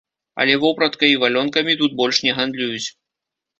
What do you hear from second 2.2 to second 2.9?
не гандлююць.